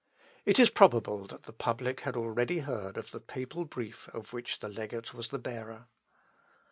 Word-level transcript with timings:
It 0.45 0.57
is 0.57 0.71
probable 0.71 1.27
that 1.27 1.43
the 1.43 1.53
public 1.53 1.99
had 1.99 2.17
already 2.17 2.61
heard 2.61 2.97
of 2.97 3.11
the 3.11 3.19
papal 3.19 3.65
brief 3.65 4.07
of 4.11 4.33
which 4.33 4.57
the 4.57 4.67
legate 4.67 5.13
was 5.13 5.27
the 5.27 5.37
bearer. 5.37 5.89